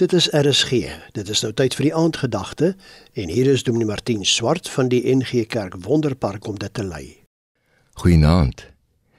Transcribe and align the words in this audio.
Dit 0.00 0.12
is 0.12 0.30
RSG. 0.32 0.70
Dit 1.12 1.28
is 1.28 1.42
nou 1.44 1.50
tyd 1.52 1.74
vir 1.76 1.90
die 1.90 1.92
aandgedagte 1.92 2.70
en 3.20 3.28
hier 3.28 3.50
is 3.52 3.66
Dominee 3.66 3.90
Martin 3.90 4.22
Swart 4.24 4.68
van 4.72 4.88
die 4.88 5.02
NG 5.04 5.42
Kerk 5.52 5.74
Wonderpark 5.84 6.46
om 6.48 6.56
dit 6.56 6.72
te 6.72 6.84
lei. 6.88 7.04
Goeienaand. 8.00 8.62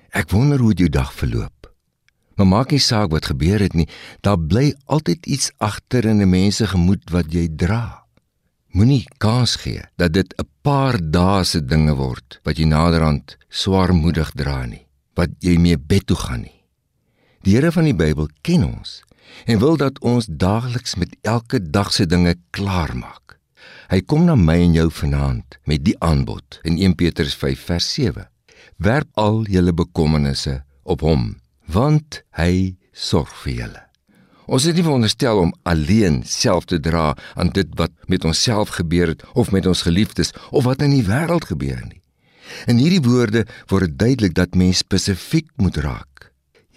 Ek 0.09 0.33
wonder 0.33 0.57
hoe 0.57 0.73
jou 0.73 0.87
dag 0.89 1.11
verloop. 1.13 1.69
Maar 2.33 2.49
maak 2.49 2.73
nie 2.73 2.81
saak 2.81 3.11
wat 3.13 3.29
gebeur 3.29 3.61
het 3.61 3.77
nie, 3.77 3.85
daar 4.25 4.39
bly 4.41 4.71
altyd 4.89 5.29
iets 5.29 5.51
agter 5.61 6.09
in 6.09 6.25
'n 6.25 6.29
mens 6.29 6.57
se 6.57 6.67
gemoed 6.73 7.13
wat 7.13 7.29
jy 7.29 7.45
dra. 7.55 8.01
Moenie 8.73 9.05
kans 9.17 9.55
gee 9.61 9.85
dat 10.01 10.13
dit 10.13 10.33
'n 10.33 10.49
paar 10.61 10.97
dae 11.11 11.43
se 11.43 11.61
dinge 11.65 11.93
word 11.93 12.39
wat 12.43 12.57
jy 12.57 12.65
naderhand 12.65 13.37
swaarmoedig 13.49 14.31
dra 14.31 14.65
nie, 14.65 14.87
wat 15.13 15.29
jy 15.39 15.57
mee 15.57 15.77
bed 15.77 16.07
toe 16.07 16.17
gaan 16.17 16.41
nie. 16.41 16.65
Die 17.43 17.53
Here 17.53 17.71
van 17.71 17.83
die 17.83 17.95
Bybel 17.95 18.27
ken 18.41 18.63
ons 18.63 19.03
en 19.45 19.59
wil 19.59 19.77
dat 19.77 19.99
ons 19.99 20.27
daagliks 20.29 20.95
met 20.95 21.15
elke 21.21 21.61
dag 21.69 21.93
se 21.93 22.05
dinge 22.05 22.35
klaar 22.49 22.95
maak. 22.97 23.37
Hy 23.91 24.01
kom 24.01 24.25
na 24.25 24.35
my 24.39 24.57
en 24.63 24.75
jou 24.75 24.89
vanaand 25.01 25.59
met 25.67 25.83
die 25.85 25.95
aanbod 25.99 26.59
in 26.63 26.79
1 26.79 26.95
Petrus 26.95 27.35
5 27.35 27.65
vers 27.71 27.93
7. 27.93 28.27
Werp 28.81 29.09
al 29.19 29.43
julle 29.51 29.73
bekommernisse 29.73 30.61
op 30.83 31.03
hom, 31.05 31.35
want 31.67 32.21
hy 32.39 32.77
sorg 32.91 33.33
vir 33.43 33.53
julle. 33.53 33.81
Ons 34.51 34.65
is 34.67 34.75
nie 34.75 34.83
veronderstel 34.83 35.39
om 35.39 35.53
alleen 35.69 36.21
self 36.27 36.65
te 36.67 36.79
dra 36.79 37.11
aan 37.39 37.51
dit 37.55 37.67
wat 37.79 37.93
met 38.11 38.25
onsself 38.27 38.73
gebeur 38.79 39.13
het 39.13 39.23
of 39.33 39.51
met 39.51 39.67
ons 39.69 39.83
geliefdes 39.87 40.33
of 40.49 40.65
wat 40.67 40.81
in 40.83 40.95
die 40.95 41.05
wêreld 41.07 41.47
gebeur 41.47 41.79
nie. 41.85 42.01
In 42.67 42.81
hierdie 42.81 43.03
woorde 43.05 43.45
word 43.71 43.91
dit 43.91 43.99
duidelik 43.99 44.35
dat 44.35 44.57
mens 44.59 44.81
spesifiek 44.83 45.47
moet 45.55 45.77
raak 45.79 46.10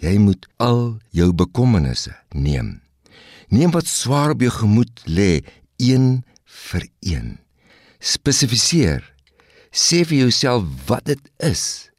Jy 0.01 0.17
moet 0.17 0.47
al 0.57 0.97
jou 1.09 1.31
bekommernisse 1.33 2.13
neem. 2.33 2.81
Neem 3.49 3.71
wat 3.71 3.87
swaar 3.87 4.35
op 4.35 4.41
jou 4.41 4.51
gemoed 4.51 5.03
lê, 5.05 5.41
een 5.77 6.23
vir 6.45 6.87
een. 6.99 7.37
Spesifiseer. 7.99 9.03
Sê 9.71 10.03
vir 10.07 10.25
jouself 10.25 10.63
wat 10.87 11.05
dit 11.05 11.21
is 11.43 11.91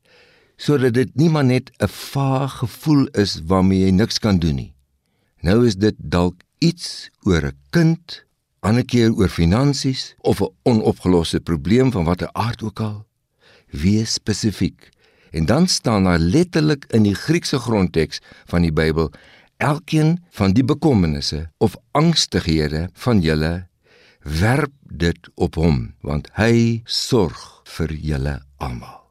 sodat 0.57 0.95
dit 0.97 1.11
nie 1.21 1.29
maar 1.29 1.45
net 1.45 1.71
'n 1.79 1.89
vaag 1.89 2.53
gevoel 2.59 3.07
is 3.13 3.41
waarmee 3.45 3.85
jy 3.85 3.91
niks 3.91 4.19
kan 4.19 4.39
doen 4.39 4.55
nie. 4.55 4.75
Nou 5.41 5.67
is 5.67 5.77
dit 5.77 5.95
dalk 5.99 6.43
iets 6.59 7.11
oor 7.23 7.45
'n 7.45 7.59
kind, 7.71 8.25
ander 8.61 8.85
keer 8.85 9.13
oor 9.13 9.29
finansies 9.29 10.15
of 10.19 10.41
'n 10.41 10.55
onopgeloste 10.63 11.41
probleem 11.41 11.93
van 11.93 12.05
watter 12.05 12.29
aard 12.33 12.63
ook 12.63 12.81
al. 12.81 13.07
Wees 13.71 14.13
spesifiek. 14.13 14.91
En 15.37 15.45
dan 15.45 15.69
staan 15.69 16.05
daar 16.05 16.19
letterlik 16.19 16.85
in 16.89 17.03
die 17.03 17.15
Griekse 17.15 17.59
grondteks 17.59 18.21
van 18.49 18.63
die 18.65 18.73
Bybel 18.73 19.11
elkeen 19.57 20.25
van 20.31 20.53
die 20.57 20.65
bekommernisse 20.65 21.51
of 21.59 21.77
angstighede 21.91 22.89
van 22.93 23.21
julle 23.21 23.67
werp 24.21 24.73
dit 24.81 25.29
op 25.35 25.59
hom 25.61 25.83
want 26.01 26.31
hy 26.41 26.81
sorg 26.85 27.43
vir 27.69 27.93
julle 27.93 28.39
almal. 28.57 29.03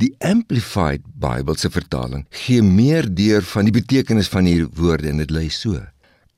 Die 0.00 0.14
Amplified 0.24 1.04
Bybelse 1.20 1.68
vertaling 1.74 2.24
gee 2.46 2.64
meer 2.64 3.04
deur 3.14 3.44
van 3.52 3.68
die 3.68 3.74
betekenis 3.76 4.32
van 4.32 4.48
hierdie 4.48 4.72
woorde 4.80 5.10
en 5.12 5.20
dit 5.20 5.34
lei 5.34 5.50
so: 5.52 5.82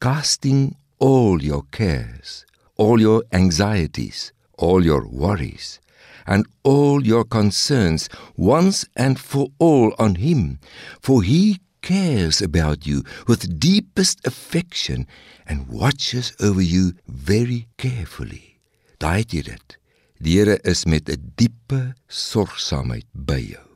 Casting 0.03 0.75
all 0.99 1.39
your 1.39 1.63
cares, 1.71 2.43
all 2.75 2.99
your 2.99 3.23
anxieties, 3.31 4.33
all 4.59 4.83
your 4.83 5.07
worries 5.07 5.79
and 6.27 6.47
all 6.63 7.03
your 7.07 7.25
concerns 7.25 8.09
once 8.37 8.87
and 8.95 9.19
for 9.19 9.49
all 9.59 9.95
on 9.99 10.15
him 10.15 10.59
for 11.01 11.23
he 11.23 11.59
cares 11.83 12.43
about 12.43 12.87
you 12.87 13.03
with 13.27 13.59
deepest 13.59 14.27
affection 14.27 15.07
and 15.47 15.69
watches 15.69 16.33
over 16.41 16.63
you 16.63 16.93
very 17.07 17.67
carefully. 17.77 18.61
Daai 18.99 19.25
dit? 19.25 19.79
Die 20.21 20.37
Here 20.37 20.59
is 20.63 20.85
met 20.85 21.09
'n 21.09 21.33
diepe 21.35 21.95
sorgsaamheid 22.07 23.07
by 23.13 23.41
jou. 23.41 23.67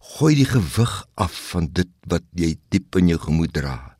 Gooi 0.00 0.34
die 0.34 0.48
gewig 0.48 1.06
af 1.14 1.34
van 1.50 1.68
dit 1.72 1.88
wat 2.08 2.22
jy 2.34 2.56
diep 2.68 2.96
in 2.96 3.08
jou 3.08 3.18
gemoed 3.18 3.52
dra. 3.52 3.96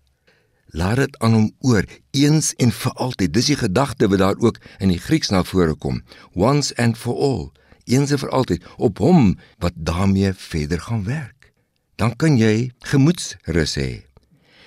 Laat 0.73 0.97
dit 0.97 1.19
aan 1.19 1.33
hom 1.33 1.51
oor 1.61 1.85
eens 2.11 2.55
en 2.55 2.73
vir 2.73 2.93
altyd. 2.93 3.33
Dis 3.33 3.47
die 3.47 3.57
gedagte 3.57 4.09
wat 4.09 4.19
daar 4.19 4.39
ook 4.41 4.59
in 4.79 4.89
die 4.89 4.99
Grieks 4.99 5.29
na 5.29 5.45
vore 5.45 5.75
kom. 5.75 6.03
Once 6.33 6.75
and 6.77 6.97
for 6.97 7.15
all 7.15 7.53
eens 7.85 8.13
en 8.15 8.21
vir 8.23 8.31
altyd 8.31 8.67
op 8.77 8.99
hom 9.03 9.35
wat 9.63 9.77
daarmee 9.77 10.33
verder 10.37 10.81
gaan 10.81 11.05
werk. 11.05 11.53
Dan 11.97 12.17
kan 12.17 12.39
jy 12.39 12.73
gemoedsrus 12.89 13.77
hê. 13.79 13.91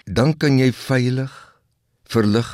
Dan 0.06 0.36
kan 0.38 0.60
jy 0.60 0.72
veilig, 0.74 1.34
verlig, 2.04 2.50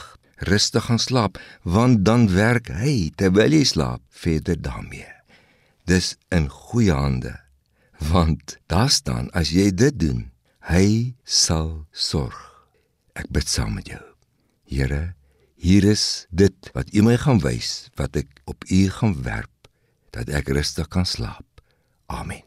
rustig 0.47 0.85
gaan 0.88 0.99
slaap, 0.99 1.38
want 1.61 2.05
dan 2.05 2.29
werk 2.33 2.72
hy 2.73 3.11
terwyl 3.16 3.53
jy 3.53 3.63
slaap 3.67 4.01
verder 4.09 4.57
daarmee. 4.57 5.09
Dis 5.85 6.16
in 6.29 6.49
goeie 6.49 6.93
hande. 6.95 7.35
Want 8.01 8.57
daar 8.72 8.89
staan 8.89 9.29
as 9.38 9.51
jy 9.53 9.69
dit 9.75 9.99
doen, 9.99 10.31
hy 10.72 11.13
sal 11.23 11.85
sorg. 11.91 12.38
Ek 13.13 13.29
bid 13.29 13.49
saam 13.49 13.75
met 13.78 13.91
jou. 13.91 14.01
Here, 14.66 15.13
hier 15.61 15.85
is 15.85 16.25
dit 16.31 16.72
wat 16.73 16.89
U 16.95 17.03
my 17.05 17.17
gaan 17.22 17.41
wys 17.43 17.91
wat 17.99 18.16
ek 18.17 18.41
op 18.49 18.63
U 18.72 18.81
gaan 18.89 19.17
werp 19.25 19.60
dat 20.16 20.29
ek 20.29 20.51
rustig 20.55 20.88
kan 20.88 21.05
slaap. 21.05 21.61
Amen. 22.05 22.44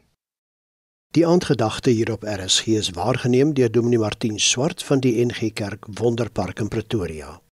Die 1.15 1.23
aandgedagte 1.27 1.89
hier 1.89 2.11
op 2.11 2.25
RSG 2.27 2.75
is 2.75 2.89
waargeneem 2.89 3.53
deur 3.55 3.71
Dominee 3.71 3.99
Martin 3.99 4.39
Swart 4.39 4.83
van 4.83 4.99
die 4.99 5.15
NG 5.25 5.53
Kerk 5.53 5.85
Wonderpark 5.99 6.59
in 6.59 6.67
Pretoria. 6.67 7.39